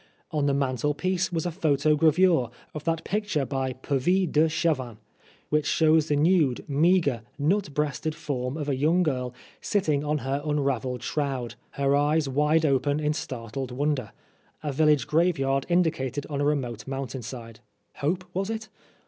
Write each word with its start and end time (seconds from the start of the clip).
On 0.31 0.47
the 0.47 0.53
mantel 0.55 0.95
piece 0.95 1.31
was 1.31 1.45
a 1.45 1.51
photogravure 1.51 2.49
of 2.73 2.83
that 2.85 3.03
picture 3.03 3.45
by 3.45 3.73
Puvis 3.73 4.25
de 4.31 4.49
Chavannes 4.49 4.97
which 5.49 5.67
shows 5.67 6.07
the 6.07 6.15
nude, 6.15 6.65
meagre, 6.67 7.21
nut 7.37 7.71
breasted 7.75 8.15
form 8.15 8.57
of 8.57 8.67
a 8.67 8.75
young 8.75 9.03
girl 9.03 9.31
sitting 9.61 10.03
up 10.03 10.09
on 10.09 10.17
her 10.17 10.41
unravelled 10.43 11.03
shroud, 11.03 11.53
her 11.73 11.95
eyes 11.95 12.23
29 12.23 12.23
Oscar 12.25 12.31
Wilde 12.31 12.63
wide 12.63 12.65
open 12.65 12.99
in 12.99 13.13
startled 13.13 13.69
wonder, 13.71 14.11
a 14.63 14.73
village 14.73 15.05
graveyard 15.05 15.67
indicated 15.69 16.25
on 16.31 16.41
a 16.41 16.45
remote 16.45 16.87
mountain 16.87 17.21
side. 17.21 17.59
Hope 17.97 18.23
was 18.33 18.49
it 18.49 18.69